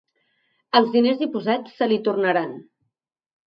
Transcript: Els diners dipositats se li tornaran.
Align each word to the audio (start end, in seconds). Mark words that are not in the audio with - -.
Els 0.79 0.89
diners 0.95 1.21
dipositats 1.21 1.77
se 1.77 1.91
li 1.95 2.03
tornaran. 2.11 2.61